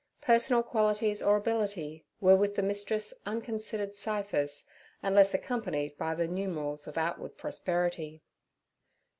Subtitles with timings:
[0.21, 4.63] Personal qualities or ability were with the mistress unconsidered ciphers,
[5.03, 8.23] unless accompanied by the numerals of outward prosperity.